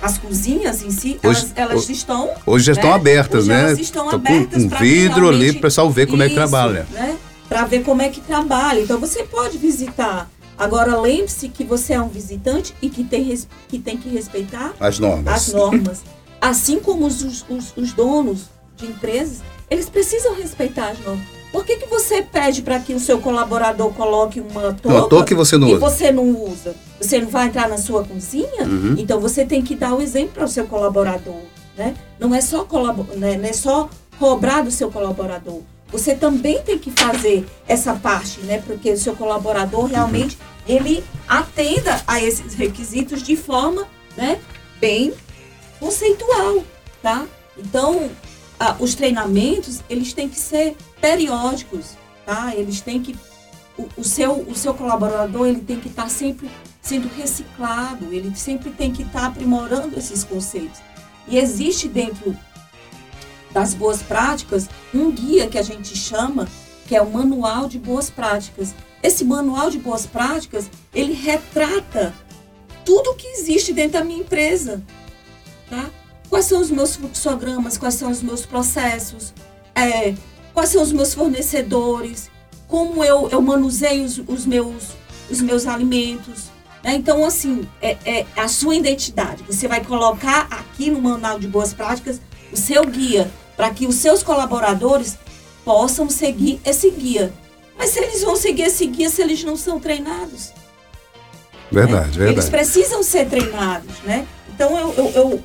[0.01, 2.29] as cozinhas em si, hoje, elas, elas hoje, estão.
[2.45, 2.79] Hoje já né?
[2.79, 3.61] estão abertas, hoje né?
[3.61, 6.35] Elas estão abertas com um vidro ali para o pessoal ver como isso, é que
[6.35, 6.87] trabalha.
[6.91, 7.17] Né?
[7.49, 8.81] Para ver como é que trabalha.
[8.81, 10.29] Então você pode visitar.
[10.57, 14.99] Agora lembre-se que você é um visitante e que tem, que tem que respeitar as
[14.99, 15.33] normas.
[15.33, 16.01] As normas.
[16.39, 18.43] Assim como os, os, os donos
[18.75, 21.25] de empresas, eles precisam respeitar as normas.
[21.51, 25.25] Por que, que você pede para que o seu colaborador coloque uma touca, uma touca
[25.25, 25.79] que você não usa.
[25.79, 26.75] você não usa?
[26.99, 28.63] Você não vai entrar na sua cozinha?
[28.63, 28.95] Uhum.
[28.97, 31.39] Então você tem que dar o exemplo para o seu colaborador.
[31.77, 31.95] Né?
[32.19, 33.37] Não, é só colabor, né?
[33.37, 35.61] não é só cobrar do seu colaborador.
[35.91, 38.61] Você também tem que fazer essa parte, né?
[38.65, 39.87] Porque o seu colaborador uhum.
[39.87, 40.75] realmente uhum.
[40.75, 44.39] ele atenda a esses requisitos de forma, né,
[44.79, 45.13] bem
[45.79, 46.63] conceitual,
[47.01, 47.25] tá?
[47.57, 48.09] Então,
[48.59, 52.55] ah, os treinamentos eles têm que ser periódicos, tá?
[52.55, 53.15] Eles têm que
[53.77, 56.49] o, o, seu o seu colaborador ele tem que estar tá sempre
[56.81, 60.79] sendo reciclado, ele sempre tem que estar tá aprimorando esses conceitos.
[61.27, 62.37] E existe dentro
[63.51, 66.47] das boas práticas um guia que a gente chama
[66.87, 68.75] que é o manual de boas práticas.
[69.01, 72.13] Esse manual de boas práticas ele retrata
[72.85, 74.83] tudo que existe dentro da minha empresa,
[75.69, 75.89] tá?
[76.35, 79.33] Quais são os meus fluxogramas, quais são os meus processos,
[79.73, 80.13] é,
[80.53, 82.29] quais são os meus fornecedores,
[82.67, 84.97] como eu, eu manuseio os, os meus,
[85.29, 86.49] os meus alimentos.
[86.83, 86.95] Né?
[86.95, 89.43] Então, assim, é, é a sua identidade.
[89.43, 92.19] Você vai colocar aqui no Manual de Boas Práticas
[92.51, 95.17] o seu guia, para que os seus colaboradores
[95.63, 97.33] possam seguir esse guia.
[97.77, 100.51] Mas se eles vão seguir esse guia se eles não são treinados?
[101.71, 102.25] Verdade, né?
[102.25, 102.31] verdade.
[102.33, 104.27] Eles precisam ser treinados, né?
[104.53, 105.43] Então eu, eu, eu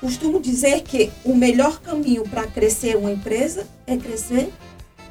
[0.00, 4.50] costumo dizer que o melhor caminho para crescer uma empresa é crescer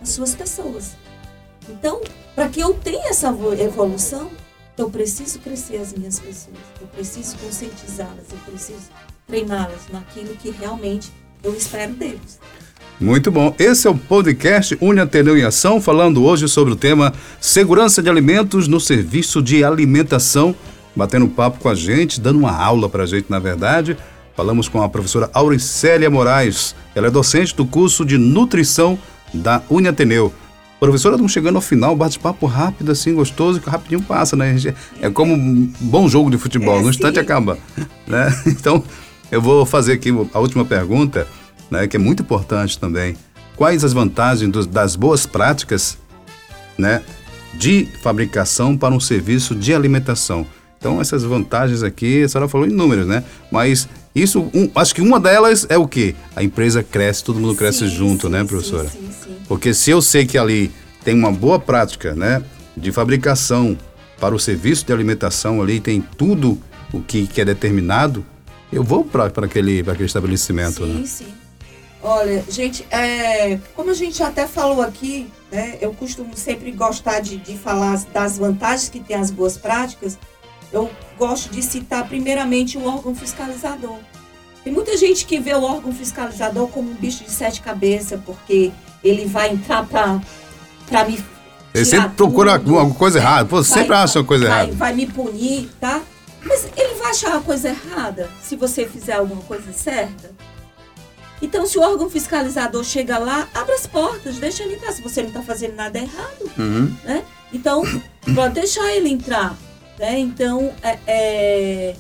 [0.02, 0.92] as suas pessoas.
[1.70, 2.02] Então,
[2.36, 3.28] para que eu tenha essa
[3.60, 4.30] evolução,
[4.78, 8.90] eu preciso crescer as minhas pessoas, eu preciso conscientizá-las, eu preciso
[9.28, 11.12] treiná-las naquilo que realmente
[11.44, 12.40] eu espero deles.
[13.00, 13.56] Muito bom.
[13.58, 18.10] Esse é o podcast Une Ateneu em Ação, falando hoje sobre o tema Segurança de
[18.10, 20.54] Alimentos no Serviço de Alimentação.
[20.96, 23.96] Batendo papo com a gente, dando uma aula para a gente, na verdade.
[24.40, 26.74] Falamos com a professora Auricélia Moraes.
[26.96, 28.98] Ela é docente do curso de Nutrição
[29.34, 30.34] da Une Ateneu.
[30.80, 34.56] Professora, estamos chegando ao final, bate-papo rápido, assim, gostoso, que rapidinho passa, né?
[35.02, 37.58] É como um bom jogo de futebol, é, no instante acaba.
[38.08, 38.34] Né?
[38.48, 38.82] Então,
[39.30, 41.28] eu vou fazer aqui a última pergunta
[41.70, 43.18] né, que é muito importante também.
[43.58, 45.98] Quais as vantagens dos, das boas práticas
[46.78, 47.02] né,
[47.56, 50.48] de fabricação para um serviço de alimentação?
[50.78, 53.22] Então, essas vantagens aqui, a senhora falou em números, né?
[53.52, 53.90] Mas
[54.22, 56.16] isso, um, acho que uma delas é o quê?
[56.36, 58.90] A empresa cresce, todo mundo cresce sim, junto, sim, né, professora?
[58.90, 60.72] Sim, sim, Porque se eu sei que ali
[61.04, 62.44] tem uma boa prática, né,
[62.76, 63.78] de fabricação
[64.20, 66.58] para o serviço de alimentação ali, tem tudo
[66.92, 68.26] o que, que é determinado,
[68.72, 71.00] eu vou para aquele, aquele estabelecimento, sim, né?
[71.00, 71.34] Sim, sim.
[72.02, 77.38] Olha, gente, é, como a gente até falou aqui, né, eu costumo sempre gostar de,
[77.38, 80.18] de falar das vantagens que tem as boas práticas.
[80.72, 83.98] Eu gosto de citar primeiramente o órgão fiscalizador.
[84.64, 88.72] Tem muita gente que vê o órgão fiscalizador como um bicho de sete cabeças, porque
[89.04, 91.24] ele vai entrar para me.
[91.74, 94.76] Ele sempre procura alguma coisa errada, Pô, sempre acha uma coisa vai, errada.
[94.76, 96.02] Vai me punir, tá?
[96.44, 100.32] Mas ele vai achar uma coisa errada se você fizer alguma coisa certa?
[101.42, 104.92] Então, se o órgão fiscalizador chega lá, abre as portas, deixa ele entrar.
[104.92, 106.94] Se você não está fazendo nada errado, uhum.
[107.04, 107.24] né?
[107.54, 107.82] Então,
[108.36, 109.56] pode deixar ele entrar.
[110.00, 110.20] Né?
[110.20, 111.96] Então, é, é,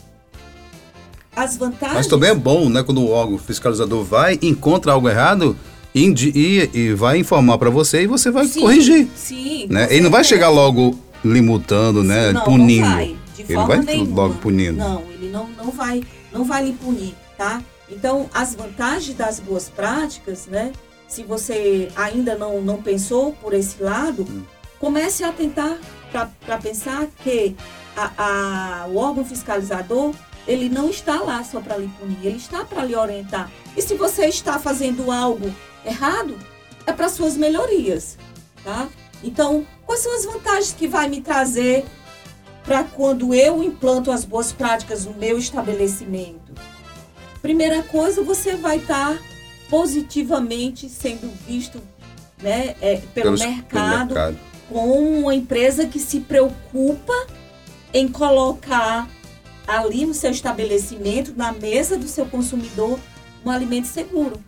[1.36, 1.98] as vantagens...
[1.98, 2.82] Mas também é bom, né?
[2.82, 5.56] Quando o órgão fiscalizador vai, encontra algo errado
[5.94, 9.08] e, e, vai informar para você e você vai sim, corrigir.
[9.16, 9.88] Sim, né?
[9.92, 12.32] Ele não vai chegar logo limutando, né?
[12.32, 12.88] Não, punindo.
[12.88, 14.22] Não vai, ele vai nenhuma.
[14.22, 14.78] logo punindo.
[14.78, 17.62] Não, ele não, não vai não vai lhe punir, tá?
[17.90, 20.72] Então, as vantagens das boas práticas, né?
[21.08, 24.44] Se você ainda não, não pensou por esse lado, hum.
[24.80, 25.78] comece a tentar
[26.12, 27.56] para pensar que
[27.95, 30.13] a, a, o órgão fiscalizador
[30.47, 33.52] ele não está lá só para lhe punir, ele está para lhe orientar.
[33.78, 35.54] E se você está fazendo algo
[35.86, 36.36] errado,
[36.88, 38.17] é para suas melhorias,
[38.63, 38.88] tá?
[39.23, 41.86] Então, quais são as vantagens que vai me trazer
[42.63, 46.52] para quando eu implanto as boas práticas no meu estabelecimento?
[47.41, 49.23] Primeira coisa, você vai estar tá
[49.69, 51.80] positivamente sendo visto
[52.41, 57.13] né, é, pelo, mercado, mercado com uma empresa que se preocupa
[57.93, 59.08] em colocar
[59.67, 62.99] ali no seu estabelecimento, na mesa do seu consumidor,
[63.45, 64.41] um alimento seguro.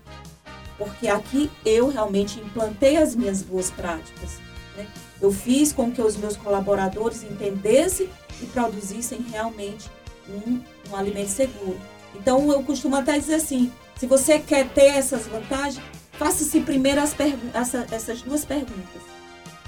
[0.77, 4.39] Porque aqui eu realmente implantei as minhas boas práticas.
[4.75, 4.87] Né?
[5.21, 8.09] Eu fiz com que os meus colaboradores entendessem
[8.41, 9.89] e produzissem realmente
[10.27, 11.79] um, um alimento seguro.
[12.15, 16.99] Então eu costumo até dizer assim: se você quer ter essas vantagens, faça-se primeiro
[17.53, 19.01] essa, essas duas perguntas.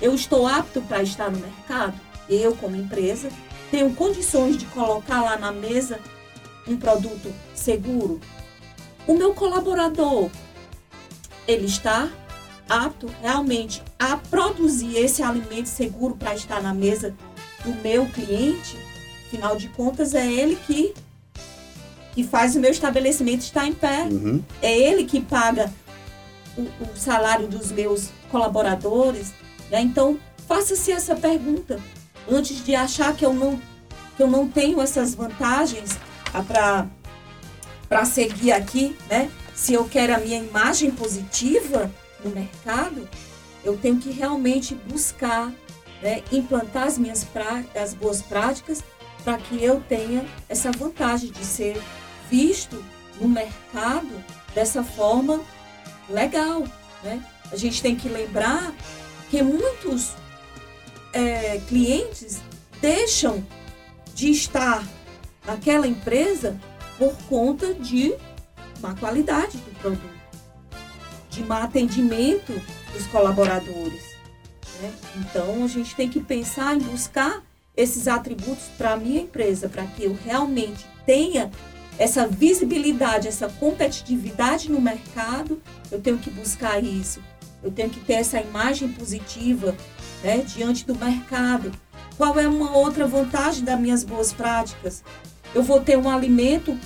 [0.02, 1.94] Eu estou apto para estar no mercado?
[2.28, 3.30] Eu, como empresa,
[3.74, 6.00] tenho condições de colocar lá na mesa
[6.68, 8.22] um produto seguro?
[9.08, 10.30] O meu colaborador,
[11.48, 12.08] ele está
[12.70, 17.16] apto realmente a produzir esse alimento seguro para estar na mesa
[17.66, 18.78] do meu cliente?
[19.26, 20.94] Afinal de contas, é ele que
[22.14, 24.04] que faz o meu estabelecimento estar em pé.
[24.04, 24.44] Uhum.
[24.62, 25.74] É ele que paga
[26.56, 29.34] o, o, salário dos meus colaboradores.
[29.72, 29.82] Né?
[29.82, 31.80] Então, faça-se essa pergunta.
[32.30, 33.60] Antes de achar que eu não,
[34.16, 35.98] que eu não tenho essas vantagens
[37.88, 39.30] para seguir aqui, né?
[39.54, 41.92] se eu quero a minha imagem positiva
[42.24, 43.08] no mercado,
[43.64, 45.52] eu tenho que realmente buscar
[46.02, 47.26] né, implantar as minhas
[47.76, 48.84] as boas práticas
[49.24, 51.82] para que eu tenha essa vantagem de ser
[52.30, 52.84] visto
[53.22, 54.12] no mercado
[54.54, 55.40] dessa forma
[56.10, 56.64] legal.
[57.04, 57.24] Né?
[57.52, 58.74] A gente tem que lembrar
[59.30, 60.14] que muitos
[61.14, 62.42] é, clientes
[62.82, 63.46] deixam
[64.14, 64.86] de estar
[65.46, 66.60] naquela empresa
[66.98, 68.14] por conta de
[68.82, 70.02] má qualidade do produto,
[71.30, 72.54] de má atendimento
[72.92, 74.04] dos colaboradores.
[74.82, 74.94] Né?
[75.18, 77.44] Então a gente tem que pensar em buscar
[77.76, 81.50] esses atributos para a minha empresa, para que eu realmente tenha
[81.98, 87.22] essa visibilidade, essa competitividade no mercado, eu tenho que buscar isso.
[87.62, 89.76] Eu tenho que ter essa imagem positiva
[90.24, 91.72] né, diante do mercado.
[92.18, 95.04] Qual é uma outra vantagem das minhas boas práticas?
[95.54, 96.78] Eu vou ter um alimento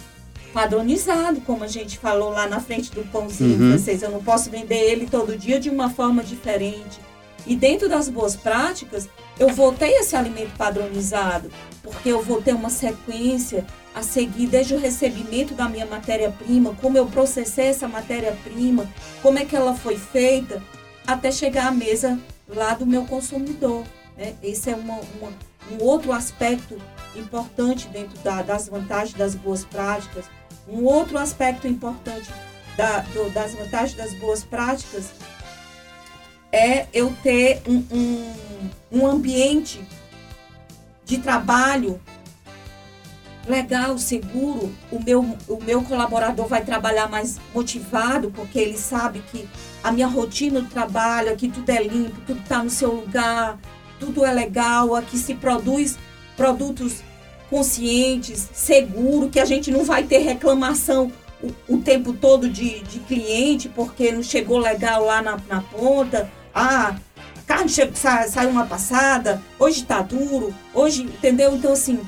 [0.53, 3.69] padronizado, como a gente falou lá na frente do pãozinho uhum.
[3.69, 4.01] francês.
[4.01, 6.99] Eu não posso vender ele todo dia de uma forma diferente.
[7.45, 9.07] E dentro das boas práticas,
[9.39, 11.49] eu vou ter esse alimento padronizado,
[11.81, 16.97] porque eu vou ter uma sequência a seguir desde o recebimento da minha matéria-prima, como
[16.97, 18.85] eu processei essa matéria-prima,
[19.21, 20.61] como é que ela foi feita,
[21.05, 23.83] até chegar à mesa lá do meu consumidor.
[24.17, 24.35] Né?
[24.41, 25.31] Esse é uma, uma,
[25.71, 26.79] um outro aspecto
[27.15, 30.25] importante dentro da, das vantagens das boas práticas.
[30.67, 32.29] Um outro aspecto importante
[32.75, 35.11] da, do, das vantagens das boas práticas
[36.51, 39.81] é eu ter um, um, um ambiente
[41.05, 41.99] de trabalho
[43.47, 49.47] legal, seguro, o meu, o meu colaborador vai trabalhar mais motivado, porque ele sabe que
[49.83, 53.57] a minha rotina do trabalho, aqui tudo é limpo, tudo está no seu lugar,
[53.99, 55.97] tudo é legal, aqui se produz
[56.35, 57.01] produtos
[57.49, 62.99] conscientes, seguro, que a gente não vai ter reclamação o, o tempo todo de, de
[62.99, 66.29] cliente, porque não chegou legal lá na, na ponta.
[66.53, 66.95] Ah,
[67.45, 71.55] carne saiu uma passada, hoje está duro, hoje, entendeu?
[71.55, 71.99] Então, assim,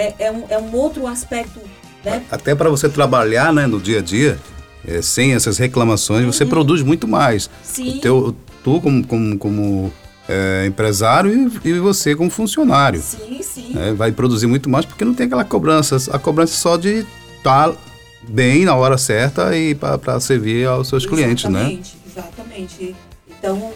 [0.00, 1.60] é, é, um, é um outro aspecto.
[2.04, 2.22] Né?
[2.30, 4.38] Até para você trabalhar né, no dia a dia,
[4.86, 6.32] é, sem essas reclamações, uhum.
[6.32, 7.50] você produz muito mais.
[7.62, 7.98] Sim.
[7.98, 9.92] O teu, tu, como, como, como
[10.28, 13.00] é, empresário, e, e, você, como funcionário.
[13.00, 13.74] Sim, sim.
[13.78, 15.96] É, vai produzir muito mais porque não tem aquela cobrança.
[16.12, 17.76] A cobrança só de estar tá
[18.22, 22.00] bem na hora certa e para servir aos seus exatamente, clientes, né?
[22.06, 22.96] Exatamente.
[23.28, 23.72] Então,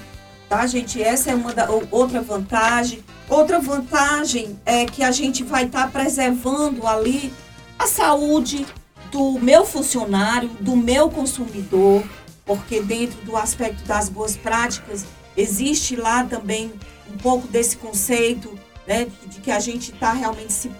[0.48, 1.02] tá, gente?
[1.02, 3.00] Essa é uma da, outra vantagem.
[3.28, 7.32] Outra vantagem é que a gente vai estar tá preservando ali
[7.78, 8.66] a saúde
[9.10, 12.04] do meu funcionário, do meu consumidor,
[12.44, 15.06] porque dentro do aspecto das boas práticas
[15.37, 16.72] existe lá também
[17.12, 20.70] um pouco desse conceito né, de que a gente está realmente se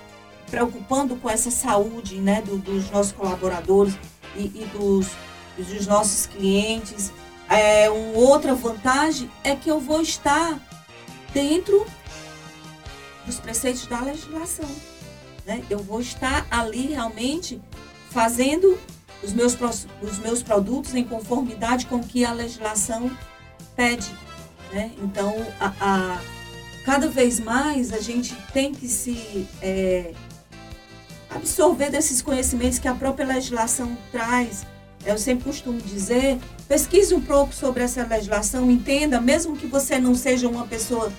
[0.51, 3.97] preocupando com essa saúde né, do, dos nossos colaboradores
[4.37, 5.09] e, e dos,
[5.57, 7.13] dos nossos clientes.
[7.49, 10.61] É, uma outra vantagem é que eu vou estar
[11.33, 11.85] dentro
[13.27, 14.69] dos preceitos da legislação.
[15.47, 15.63] Né?
[15.69, 17.61] Eu vou estar ali realmente
[18.11, 18.79] fazendo
[19.23, 19.57] os meus,
[20.03, 23.11] os meus produtos em conformidade com o que a legislação
[23.75, 24.11] pede.
[24.73, 24.91] Né?
[25.03, 26.21] Então, a, a,
[26.85, 30.13] cada vez mais a gente tem que se é,
[31.31, 34.67] absorver desses conhecimentos que a própria legislação traz.
[35.05, 40.15] Eu sempre costumo dizer, pesquise um pouco sobre essa legislação, entenda, mesmo que você não
[40.15, 41.13] seja uma pessoa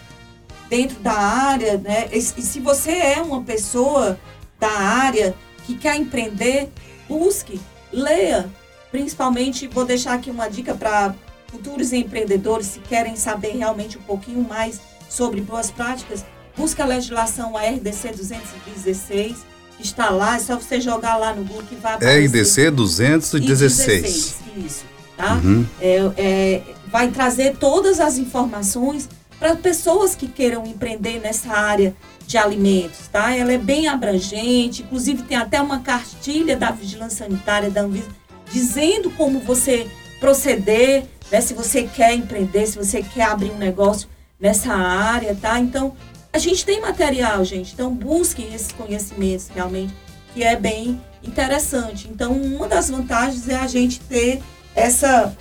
[0.69, 2.07] dentro da área, né?
[2.11, 4.19] E, se você é uma pessoa
[4.59, 6.69] da área que quer empreender,
[7.07, 7.59] busque,
[7.91, 8.49] leia.
[8.91, 11.13] Principalmente, vou deixar aqui uma dica para
[11.47, 16.25] futuros empreendedores, se querem saber realmente um pouquinho mais sobre boas práticas,
[16.57, 19.37] busque a legislação ARDC 216,
[19.77, 22.27] que está lá, é só você jogar lá no Google que vai aparecer.
[22.27, 24.01] RDC 216.
[24.01, 24.85] 16, isso,
[25.17, 25.35] tá?
[25.35, 25.65] Uhum.
[25.81, 29.09] É, é, vai trazer todas as informações
[29.45, 33.35] para pessoas que queiram empreender nessa área de alimentos, tá?
[33.35, 38.09] Ela é bem abrangente, inclusive tem até uma cartilha da Vigilância Sanitária da Anvisa
[38.51, 39.87] dizendo como você
[40.19, 41.41] proceder, né?
[41.41, 45.59] Se você quer empreender, se você quer abrir um negócio nessa área, tá?
[45.59, 45.95] Então,
[46.33, 47.73] a gente tem material, gente.
[47.73, 49.93] Então, busquem esses conhecimentos realmente,
[50.33, 52.07] que é bem interessante.
[52.07, 54.41] Então, uma das vantagens é a gente ter
[54.73, 55.37] essa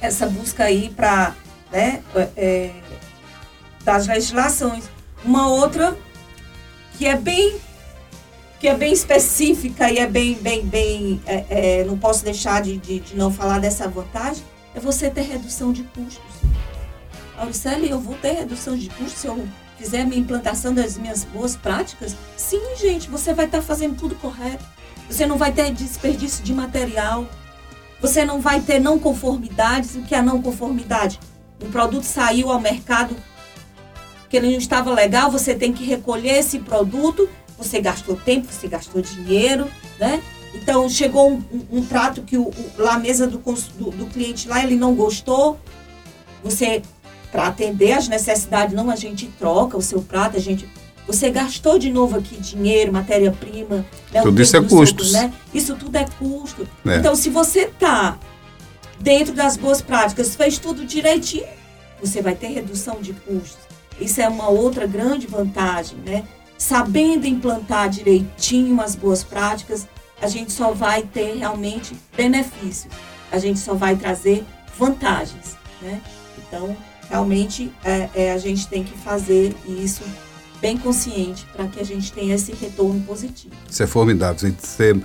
[0.00, 1.34] essa busca aí para
[1.70, 2.02] né,
[2.36, 2.72] é,
[3.84, 4.84] das legislações.
[5.24, 5.96] Uma outra
[6.96, 7.60] que é bem
[8.58, 12.76] que é bem específica e é bem, bem, bem, é, é, não posso deixar de,
[12.76, 14.42] de, de, não falar dessa vantagem,
[14.74, 16.20] é você ter redução de custos.
[17.38, 21.54] Auricele, eu vou ter redução de custos se eu fizer minha implantação das minhas boas
[21.56, 22.16] práticas?
[22.36, 24.64] Sim, gente, você vai estar fazendo tudo correto.
[25.08, 27.26] Você não vai ter desperdício de material.
[28.00, 29.94] Você não vai ter não conformidades.
[29.94, 31.20] O que é não conformidade?
[31.62, 33.16] Um produto saiu ao mercado
[34.28, 38.68] que ele não estava legal, você tem que recolher esse produto, você gastou tempo, você
[38.68, 39.66] gastou dinheiro,
[39.98, 40.22] né?
[40.54, 44.06] Então chegou um, um, um prato que o, o, lá a mesa do, do, do,
[44.06, 45.58] cliente lá ele não gostou,
[46.42, 46.82] você
[47.30, 50.68] para atender as necessidades não a gente troca o seu prato, a gente
[51.06, 54.20] você gastou de novo aqui dinheiro, matéria-prima, né?
[54.22, 55.32] tudo isso é custo, né?
[55.54, 56.68] Isso tudo é custo.
[56.86, 56.96] É.
[56.96, 58.18] Então se você tá
[59.00, 61.46] dentro das boas práticas, fez tudo direitinho,
[62.00, 63.58] você vai ter redução de custos.
[64.00, 66.24] Isso é uma outra grande vantagem, né?
[66.56, 69.86] Sabendo implantar direitinho as boas práticas,
[70.20, 72.92] a gente só vai ter realmente benefícios.
[73.30, 74.44] A gente só vai trazer
[74.76, 76.00] vantagens, né?
[76.38, 76.76] Então,
[77.08, 80.02] realmente, é, é a gente tem que fazer isso
[80.60, 83.54] bem consciente para que a gente tenha esse retorno positivo.
[83.68, 84.52] Isso é formidável.
[84.58, 85.00] Você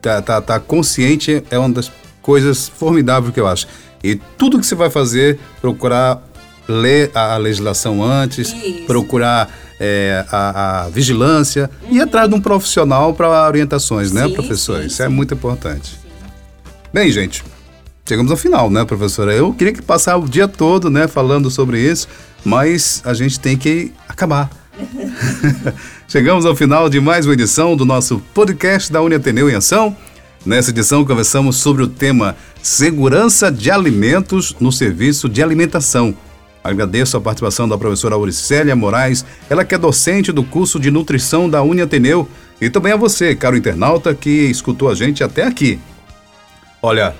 [0.00, 1.90] tá, tá, tá consciente é uma das
[2.24, 3.68] coisas formidáveis que eu acho.
[4.02, 6.22] E tudo que você vai fazer, procurar
[6.66, 8.86] ler a, legislação antes, Isso.
[8.86, 11.96] procurar é, a, a, vigilância uhum.
[11.96, 14.80] e atrás de um profissional para orientações, né, sim, professor?
[14.80, 15.12] Sim, Isso é sim.
[15.12, 15.98] é muito importante.
[16.92, 17.44] Bem, gente,
[18.08, 19.34] chegamos ao final, né, professora?
[19.34, 22.08] Eu queria que passar o dia todo, né, falando sobre isso,
[22.42, 24.50] mas a gente tem que acabar.
[26.08, 29.94] chegamos ao final de mais uma edição do nosso podcast da Uniateneu em Ação.
[30.44, 36.14] Nessa edição conversamos sobre o tema Segurança de Alimentos no Serviço de Alimentação
[36.64, 41.48] Agradeço a participação da professora Auricélia Moraes, ela que é docente do curso de nutrição
[41.48, 42.26] da Uniateneu,
[42.58, 45.78] e também a você, caro internauta, que escutou a gente até aqui.
[46.80, 47.14] Olha,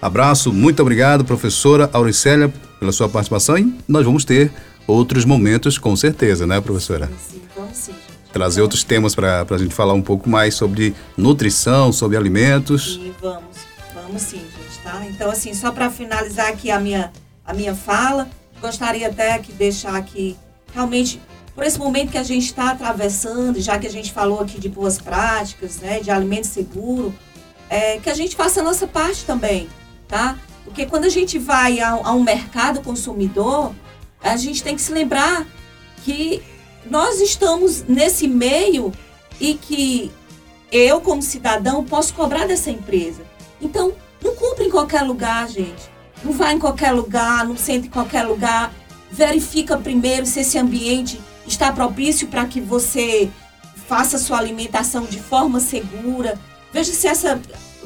[0.00, 2.50] abraço, muito obrigado, professora Auricélia,
[2.80, 4.50] pela sua participação e nós vamos ter
[4.86, 7.10] outros momentos com certeza, né, professora?
[7.28, 8.07] Sim, vamos sim.
[8.38, 12.94] Trazer outros temas para a gente falar um pouco mais sobre nutrição, sobre alimentos.
[12.94, 13.56] Sim, vamos,
[13.92, 15.04] vamos sim, gente, tá?
[15.10, 17.12] Então, assim, só para finalizar aqui a minha,
[17.44, 18.28] a minha fala,
[18.60, 20.36] Gostaria até que deixar aqui,
[20.74, 21.20] realmente,
[21.54, 24.68] por esse momento que a gente está atravessando, já que a gente falou aqui de
[24.68, 27.14] boas práticas, né, de alimento seguro,
[27.70, 29.68] é, que a gente faça a nossa parte também,
[30.08, 30.36] tá?
[30.64, 33.72] Porque quando a gente vai a, a um mercado consumidor,
[34.22, 35.46] a gente tem que se lembrar
[36.04, 36.42] que
[36.90, 38.92] nós estamos nesse meio
[39.40, 40.10] e que
[40.70, 43.22] eu, como cidadão, posso cobrar dessa empresa.
[43.60, 45.90] Então, não compre em qualquer lugar, gente.
[46.22, 48.72] Não vai em qualquer lugar, não senta em qualquer lugar.
[49.10, 53.30] Verifica primeiro se esse ambiente está propício para que você
[53.86, 56.38] faça sua alimentação de forma segura.
[56.72, 57.40] Veja se essa.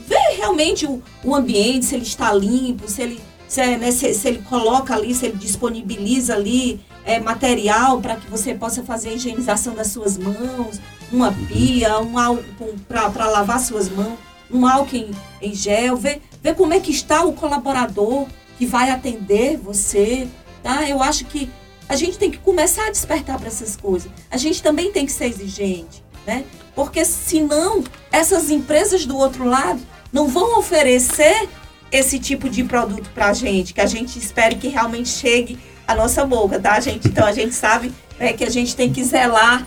[0.04, 4.12] Vê realmente o, o ambiente, se ele está limpo, se ele, se, é, né, se,
[4.12, 9.10] se ele coloca ali, se ele disponibiliza ali é, material para que você possa fazer
[9.10, 10.80] a higienização das suas mãos,
[11.10, 14.18] uma pia, um álcool para lavar suas mãos,
[14.50, 15.96] um álcool em, em gel.
[15.96, 18.26] Vê, ver como é que está o colaborador
[18.58, 20.28] que vai atender você,
[20.62, 20.88] tá?
[20.88, 21.50] Eu acho que
[21.88, 24.10] a gente tem que começar a despertar para essas coisas.
[24.30, 26.02] A gente também tem que ser exigente.
[26.26, 26.44] né?
[26.74, 29.80] Porque senão essas empresas do outro lado
[30.12, 31.48] não vão oferecer
[31.90, 35.94] esse tipo de produto para a gente, que a gente espere que realmente chegue à
[35.94, 37.08] nossa boca, tá, gente?
[37.08, 39.66] Então a gente sabe é, que a gente tem que zelar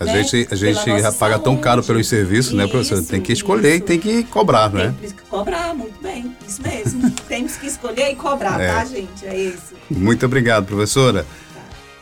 [0.00, 0.22] A né?
[0.22, 3.02] gente, a gente paga tão caro pelos serviços, isso, né, professor?
[3.02, 3.78] Tem que escolher isso.
[3.78, 4.94] e tem que cobrar, né?
[5.00, 6.32] Tem que cobrar, muito bem.
[6.46, 7.10] Isso mesmo.
[7.26, 8.72] Temos que escolher e cobrar, é.
[8.72, 9.26] tá, gente?
[9.26, 9.74] É isso.
[9.90, 11.26] Muito obrigado, professora.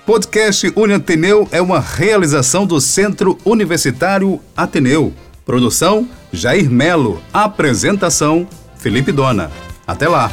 [0.04, 5.12] Podcast Uniateneu é uma realização do Centro Universitário Ateneu.
[5.44, 7.22] Produção Jair Melo.
[7.32, 8.46] Apresentação
[8.76, 9.50] Felipe Dona.
[9.87, 10.30] Até lá!